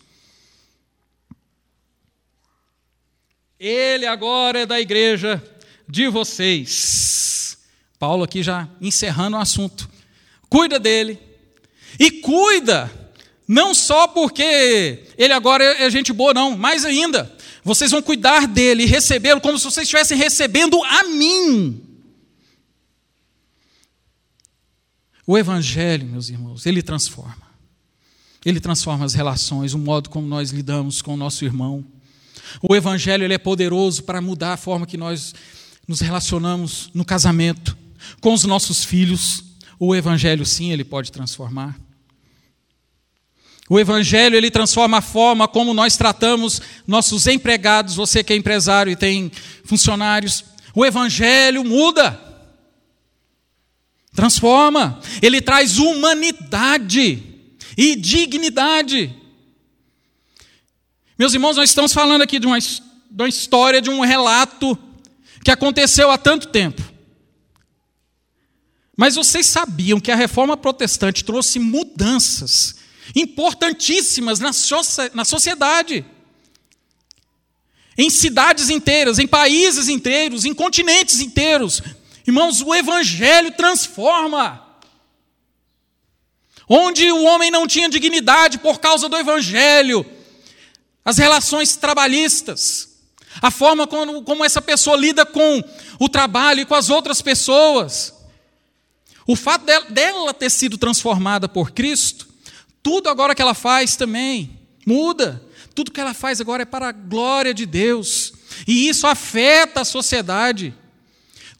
[3.58, 5.42] Ele agora é da igreja
[5.88, 7.58] de vocês.
[7.98, 9.88] Paulo aqui já encerrando o assunto.
[10.48, 11.18] Cuida dele.
[11.98, 13.03] E cuida,
[13.46, 18.84] não só porque ele agora é gente boa, não, mais ainda, vocês vão cuidar dele
[18.84, 21.80] e recebê-lo como se vocês estivessem recebendo a mim.
[25.26, 27.44] O Evangelho, meus irmãos, ele transforma.
[28.44, 31.84] Ele transforma as relações, o modo como nós lidamos com o nosso irmão.
[32.62, 35.34] O Evangelho ele é poderoso para mudar a forma que nós
[35.86, 37.76] nos relacionamos no casamento,
[38.20, 39.44] com os nossos filhos,
[39.78, 41.78] o evangelho sim, ele pode transformar.
[43.68, 48.92] O evangelho ele transforma a forma como nós tratamos nossos empregados, você que é empresário
[48.92, 49.32] e tem
[49.64, 50.44] funcionários.
[50.74, 52.20] O evangelho muda.
[54.14, 55.00] Transforma.
[55.22, 57.22] Ele traz humanidade
[57.76, 59.14] e dignidade.
[61.18, 64.78] Meus irmãos, nós estamos falando aqui de uma, de uma história, de um relato
[65.42, 66.82] que aconteceu há tanto tempo.
[68.96, 72.83] Mas vocês sabiam que a reforma protestante trouxe mudanças
[73.14, 74.50] importantíssimas na,
[75.12, 76.04] na sociedade,
[77.96, 81.80] em cidades inteiras, em países inteiros, em continentes inteiros.
[82.26, 84.62] Irmãos, o Evangelho transforma.
[86.68, 90.04] Onde o homem não tinha dignidade por causa do Evangelho,
[91.04, 92.94] as relações trabalhistas,
[93.42, 95.62] a forma como, como essa pessoa lida com
[96.00, 98.14] o trabalho e com as outras pessoas,
[99.26, 102.33] o fato dela, dela ter sido transformada por Cristo,
[102.84, 105.42] tudo agora que ela faz também muda.
[105.74, 108.34] Tudo que ela faz agora é para a glória de Deus.
[108.68, 110.74] E isso afeta a sociedade.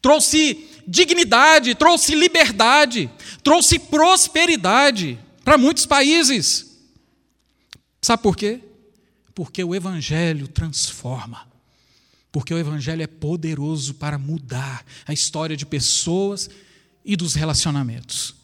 [0.03, 3.11] Trouxe dignidade, trouxe liberdade,
[3.43, 6.77] trouxe prosperidade para muitos países.
[8.03, 8.61] Sabe por quê?
[9.35, 11.49] Porque o Evangelho transforma.
[12.31, 16.51] Porque o Evangelho é poderoso para mudar a história de pessoas
[17.03, 18.44] e dos relacionamentos.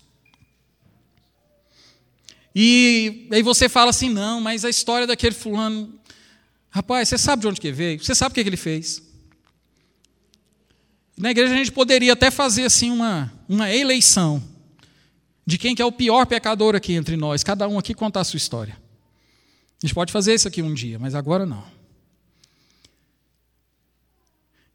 [2.54, 5.98] E aí você fala assim: não, mas a história daquele fulano.
[6.70, 8.02] Rapaz, você sabe de onde que veio?
[8.02, 9.02] Você sabe o que, que ele fez?
[11.16, 14.42] Na igreja a gente poderia até fazer assim uma, uma eleição
[15.44, 18.24] de quem que é o pior pecador aqui entre nós, cada um aqui contar a
[18.24, 18.74] sua história.
[19.82, 21.64] A gente pode fazer isso aqui um dia, mas agora não.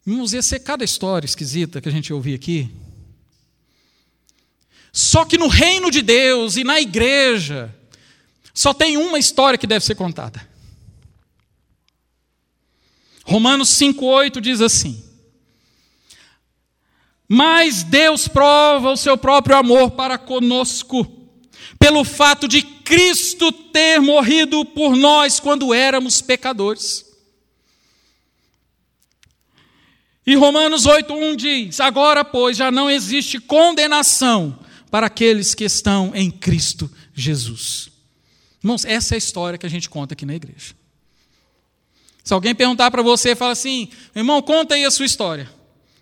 [0.05, 2.69] Vamos ia ser cada história esquisita que a gente ouvir aqui,
[4.95, 7.75] só que no reino de Deus e na igreja,
[8.53, 10.47] só tem uma história que deve ser contada.
[13.25, 15.03] Romanos 5,8 diz assim:
[17.27, 21.05] Mas Deus prova o seu próprio amor para conosco,
[21.77, 27.05] pelo fato de Cristo ter morrido por nós quando éramos pecadores.
[30.25, 34.63] E Romanos 8,1 diz: Agora, pois, já não existe condenação
[34.95, 37.89] para aqueles que estão em Cristo Jesus.
[38.63, 40.73] Irmãos, essa é a história que a gente conta aqui na igreja.
[42.23, 45.51] Se alguém perguntar para você, fala assim, irmão, conta aí a sua história.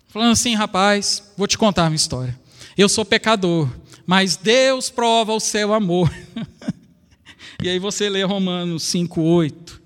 [0.06, 2.38] Falando assim, rapaz, vou te contar a minha história.
[2.78, 3.68] Eu sou pecador,
[4.06, 6.08] mas Deus prova o seu amor.
[7.60, 9.82] e aí você lê Romanos 5, 8.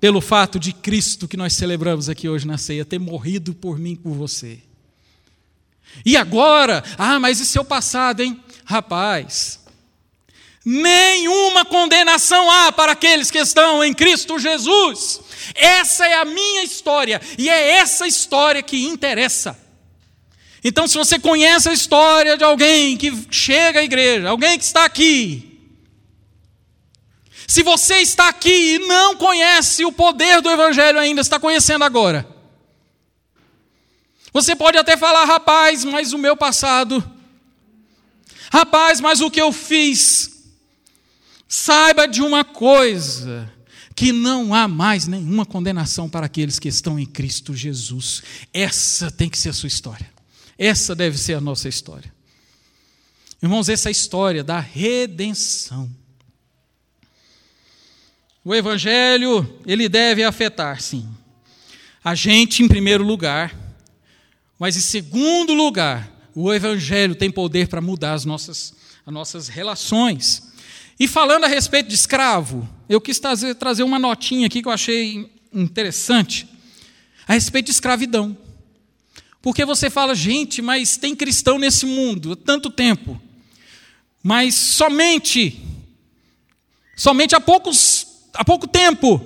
[0.00, 3.96] Pelo fato de Cristo que nós celebramos aqui hoje na ceia ter morrido por mim
[3.96, 4.67] por você.
[6.04, 6.82] E agora?
[6.96, 8.42] Ah, mas e seu passado, hein?
[8.64, 9.60] Rapaz,
[10.64, 15.20] nenhuma condenação há para aqueles que estão em Cristo Jesus.
[15.54, 19.58] Essa é a minha história e é essa história que interessa.
[20.62, 24.84] Então, se você conhece a história de alguém que chega à igreja, alguém que está
[24.84, 25.48] aqui,
[27.46, 32.37] se você está aqui e não conhece o poder do Evangelho ainda, está conhecendo agora.
[34.32, 37.02] Você pode até falar, rapaz, mas o meu passado.
[38.52, 40.50] Rapaz, mas o que eu fiz.
[41.48, 43.50] Saiba de uma coisa:
[43.96, 48.22] que não há mais nenhuma condenação para aqueles que estão em Cristo Jesus.
[48.52, 50.08] Essa tem que ser a sua história.
[50.58, 52.12] Essa deve ser a nossa história.
[53.42, 55.90] Irmãos, essa é a história da redenção.
[58.44, 61.08] O Evangelho, ele deve afetar, sim,
[62.02, 63.67] a gente em primeiro lugar
[64.58, 68.74] mas, em segundo lugar, o Evangelho tem poder para mudar as nossas,
[69.06, 70.52] as nossas relações.
[70.98, 74.72] E falando a respeito de escravo, eu quis trazer, trazer uma notinha aqui que eu
[74.72, 76.48] achei interessante,
[77.26, 78.36] a respeito de escravidão.
[79.40, 83.20] Porque você fala, gente, mas tem cristão nesse mundo há tanto tempo.
[84.22, 85.62] Mas somente,
[86.96, 89.24] somente há, poucos, há pouco tempo,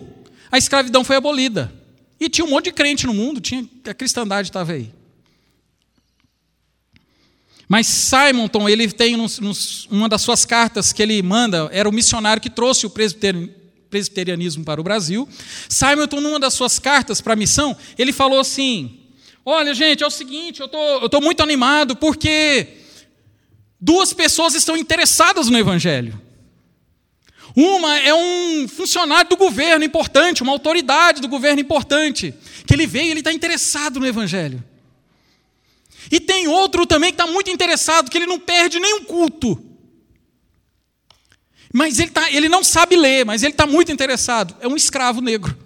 [0.51, 1.73] a escravidão foi abolida.
[2.21, 4.93] E tinha um monte de crente no mundo, tinha, a cristandade estava aí.
[7.73, 11.93] Mas Simonton, ele tem nos, nos, uma das suas cartas que ele manda, era o
[11.93, 15.27] missionário que trouxe o presbiterianismo para o Brasil.
[15.71, 19.01] Simonton, numa das suas cartas para a missão, ele falou assim:
[19.43, 22.69] Olha, gente, é o seguinte, eu tô, estou muito animado porque
[23.81, 26.21] duas pessoas estão interessadas no Evangelho.
[27.57, 32.35] Uma é um funcionário do governo importante, uma autoridade do governo importante,
[32.67, 34.63] que ele veio e ele está interessado no Evangelho.
[36.11, 39.63] E tem outro também que está muito interessado, que ele não perde nenhum culto.
[41.73, 44.55] Mas ele, tá, ele não sabe ler, mas ele está muito interessado.
[44.61, 45.57] É um escravo negro.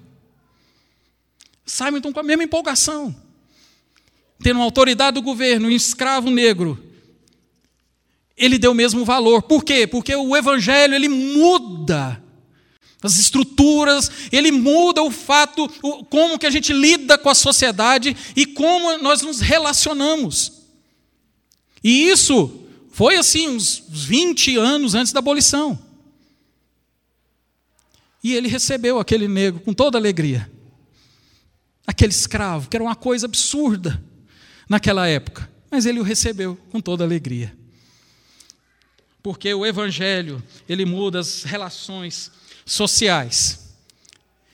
[1.65, 3.15] Simon com a mesma empolgação.
[4.41, 6.81] Tendo uma autoridade do governo, um escravo negro.
[8.37, 9.43] Ele deu o mesmo valor.
[9.43, 9.87] Por quê?
[9.87, 12.23] Porque o evangelho ele muda
[13.03, 18.17] as estruturas, ele muda o fato, o, como que a gente lida com a sociedade
[18.35, 20.53] e como nós nos relacionamos.
[21.85, 25.79] E isso foi assim, uns 20 anos antes da abolição.
[28.25, 30.51] E ele recebeu aquele negro com toda alegria.
[31.87, 34.03] Aquele escravo, que era uma coisa absurda
[34.69, 35.49] naquela época.
[35.71, 37.57] Mas ele o recebeu com toda alegria.
[39.23, 42.33] Porque o evangelho, ele muda as relações
[42.67, 43.65] sociais.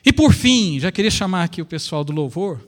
[0.04, 2.60] E por fim, já queria chamar aqui o pessoal do louvor.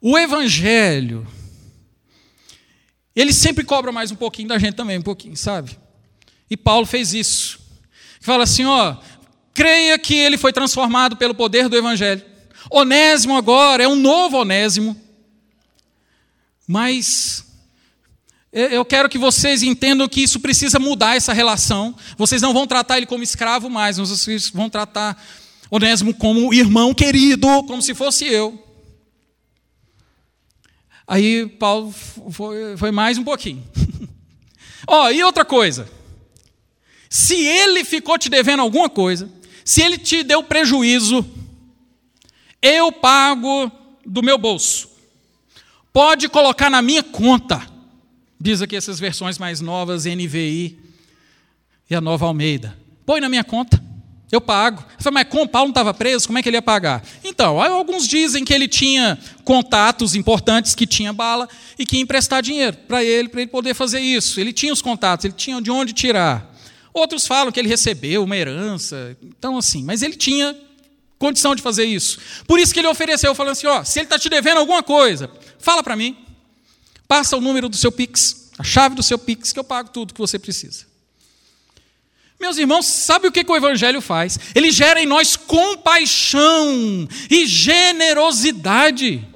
[0.00, 1.26] O evangelho,
[3.16, 5.76] ele sempre cobra mais um pouquinho da gente também, um pouquinho, sabe?
[6.48, 7.58] E Paulo fez isso.
[8.20, 8.96] Fala assim, ó,
[9.54, 12.22] creia que ele foi transformado pelo poder do evangelho.
[12.70, 14.96] Onésimo agora é um novo Onésimo.
[16.66, 17.47] Mas
[18.52, 21.94] eu quero que vocês entendam que isso precisa mudar essa relação.
[22.16, 25.22] Vocês não vão tratar ele como escravo mais, vocês vão tratar
[25.70, 28.64] Onésimo como irmão querido, como se fosse eu.
[31.06, 31.92] Aí Paulo
[32.30, 33.62] foi, foi mais um pouquinho.
[34.86, 35.88] Ó, oh, e outra coisa.
[37.08, 39.30] Se ele ficou te devendo alguma coisa,
[39.64, 41.26] se ele te deu prejuízo,
[42.62, 43.70] eu pago
[44.04, 44.88] do meu bolso.
[45.92, 47.66] Pode colocar na minha conta.
[48.40, 50.78] Diz aqui essas versões mais novas, NVI
[51.90, 52.78] e a nova Almeida.
[53.04, 53.82] Põe na minha conta,
[54.30, 54.84] eu pago.
[54.98, 57.02] Fala, mas como Paulo não estava preso, como é que ele ia pagar?
[57.24, 62.40] Então, alguns dizem que ele tinha contatos importantes, que tinha bala, e que ia emprestar
[62.40, 64.38] dinheiro para ele, para ele poder fazer isso.
[64.38, 66.54] Ele tinha os contatos, ele tinha de onde tirar.
[66.94, 70.56] Outros falam que ele recebeu uma herança, então assim, mas ele tinha
[71.18, 72.18] condição de fazer isso.
[72.46, 75.30] Por isso que ele ofereceu, falando assim: ó, se ele está te devendo alguma coisa,
[75.58, 76.16] fala para mim.
[77.08, 80.12] Passa o número do seu Pix, a chave do seu Pix, que eu pago tudo
[80.12, 80.86] que você precisa.
[82.38, 84.38] Meus irmãos, sabe o que, que o Evangelho faz?
[84.54, 89.26] Ele gera em nós compaixão e generosidade.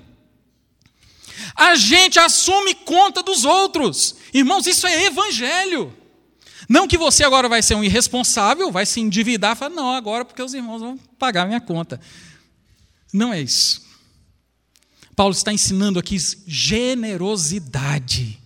[1.57, 4.17] A gente assume conta dos outros.
[4.33, 5.93] Irmãos, isso é Evangelho.
[6.69, 10.43] Não que você agora vai ser um irresponsável, vai se endividar, falar, não, agora porque
[10.43, 12.01] os irmãos vão pagar minha conta.
[13.13, 13.83] Não é isso.
[15.15, 18.39] Paulo está ensinando aqui generosidade.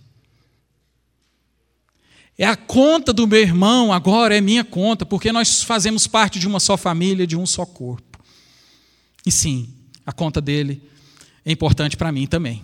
[2.37, 6.47] É a conta do meu irmão, agora é minha conta, porque nós fazemos parte de
[6.47, 8.19] uma só família, de um só corpo.
[9.25, 9.73] E sim,
[10.05, 10.81] a conta dele
[11.43, 12.63] é importante para mim também.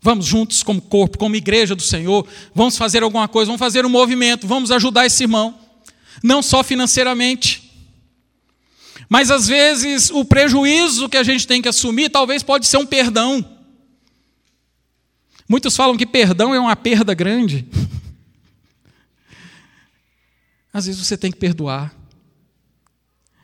[0.00, 3.90] Vamos juntos, como corpo, como igreja do Senhor, vamos fazer alguma coisa, vamos fazer um
[3.90, 5.58] movimento, vamos ajudar esse irmão,
[6.22, 7.69] não só financeiramente,
[9.08, 12.86] mas às vezes o prejuízo que a gente tem que assumir talvez pode ser um
[12.86, 13.58] perdão.
[15.48, 17.66] Muitos falam que perdão é uma perda grande.
[20.72, 21.92] Às vezes você tem que perdoar.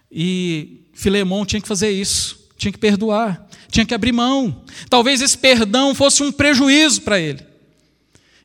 [0.08, 4.64] E Filemão tinha que fazer isso, tinha que perdoar, tinha que abrir mão.
[4.88, 7.44] Talvez esse perdão fosse um prejuízo para ele.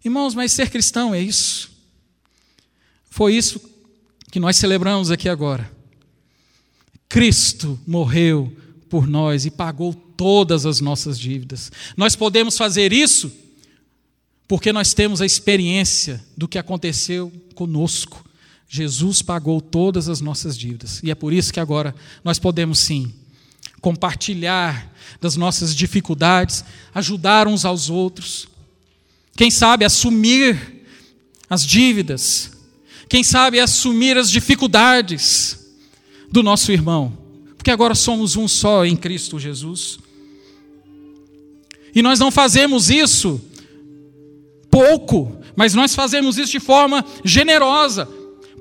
[0.04, 1.70] Irmãos, mas ser cristão é isso.
[3.12, 3.62] Foi isso
[4.32, 5.72] que nós celebramos aqui agora.
[7.12, 8.56] Cristo morreu
[8.90, 11.70] por nós e pagou todas as nossas dívidas.
[11.98, 13.30] Nós podemos fazer isso
[14.48, 18.24] porque nós temos a experiência do que aconteceu conosco.
[18.66, 21.02] Jesus pagou todas as nossas dívidas.
[21.04, 21.94] E é por isso que agora
[22.24, 23.14] nós podemos sim
[23.82, 24.90] compartilhar
[25.20, 26.64] das nossas dificuldades,
[26.96, 28.48] ajudar uns aos outros.
[29.36, 30.86] Quem sabe assumir
[31.50, 32.54] as dívidas.
[33.10, 35.61] Quem sabe assumir as dificuldades
[36.32, 37.18] do nosso irmão,
[37.58, 40.00] porque agora somos um só em Cristo Jesus.
[41.94, 43.42] E nós não fazemos isso
[44.70, 48.08] pouco, mas nós fazemos isso de forma generosa,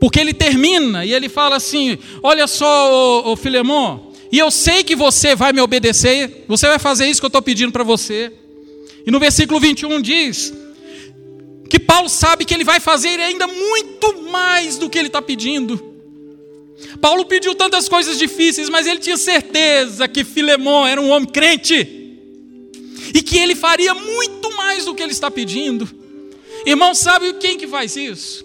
[0.00, 5.36] porque ele termina e ele fala assim: Olha só, Filemon, e eu sei que você
[5.36, 8.32] vai me obedecer, você vai fazer isso que eu estou pedindo para você.
[9.06, 10.52] E no versículo 21 diz
[11.68, 15.89] que Paulo sabe que ele vai fazer ainda muito mais do que ele está pedindo.
[17.00, 22.00] Paulo pediu tantas coisas difíceis, mas ele tinha certeza que Filemão era um homem crente
[23.14, 25.88] e que ele faria muito mais do que ele está pedindo.
[26.66, 28.44] Irmão, sabe quem que faz isso?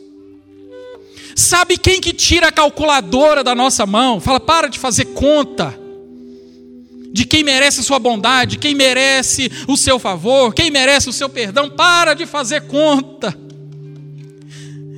[1.36, 4.22] Sabe quem que tira a calculadora da nossa mão?
[4.22, 5.78] Fala, para de fazer conta.
[7.12, 11.70] de quem merece sua bondade, quem merece o seu favor, quem merece o seu perdão.
[11.70, 13.38] Para de fazer conta.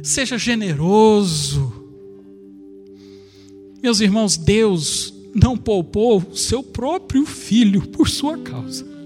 [0.02, 1.77] Seja generoso.
[3.82, 8.98] Meus irmãos, Deus não poupou o seu próprio filho por sua causa.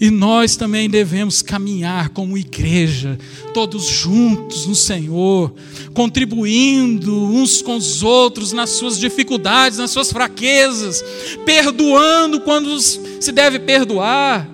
[0.00, 3.18] E nós também devemos caminhar como igreja,
[3.52, 5.52] todos juntos no Senhor,
[5.92, 11.02] contribuindo uns com os outros nas suas dificuldades, nas suas fraquezas,
[11.44, 14.48] perdoando quando se deve perdoar,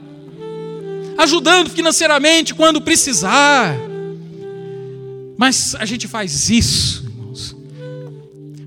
[1.18, 3.76] ajudando financeiramente quando precisar.
[5.37, 7.57] Mas a gente faz isso, irmãos,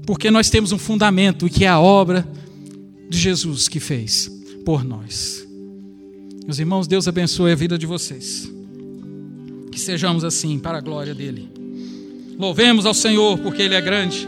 [0.05, 2.27] porque nós temos um fundamento que é a obra
[3.09, 4.29] de Jesus que fez
[4.65, 5.47] por nós.
[6.45, 8.49] Meus irmãos, Deus abençoe a vida de vocês.
[9.71, 11.49] Que sejamos assim para a glória dele.
[12.37, 14.27] Louvemos ao Senhor porque ele é grande.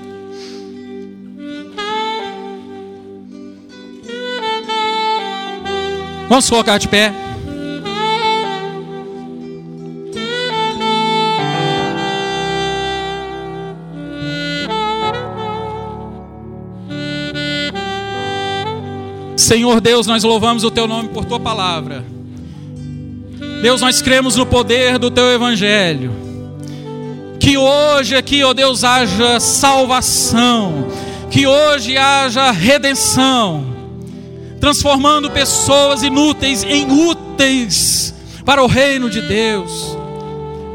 [6.27, 7.28] Vamos colocar de pé.
[19.49, 22.05] Senhor Deus, nós louvamos o Teu nome por Tua palavra.
[23.63, 26.11] Deus, nós cremos no poder do Teu Evangelho.
[27.39, 30.87] Que hoje aqui, ó Deus, haja salvação.
[31.31, 33.65] Que hoje haja redenção.
[34.59, 38.13] Transformando pessoas inúteis em úteis
[38.45, 39.97] para o reino de Deus.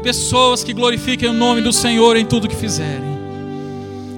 [0.03, 3.14] Pessoas que glorifiquem o nome do Senhor em tudo que fizerem.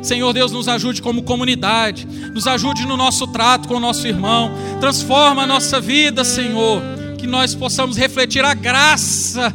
[0.01, 4.51] Senhor Deus, nos ajude como comunidade, nos ajude no nosso trato com o nosso irmão,
[4.79, 6.81] transforma a nossa vida, Senhor,
[7.17, 9.53] que nós possamos refletir a graça,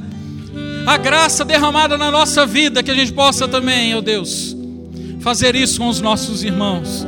[0.86, 4.56] a graça derramada na nossa vida, que a gente possa também, ó Deus,
[5.20, 7.06] fazer isso com os nossos irmãos,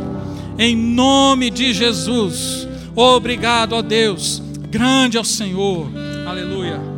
[0.59, 2.67] em nome de Jesus.
[2.95, 5.89] Obrigado, ó Deus, grande é o Senhor,
[6.27, 6.94] aleluia.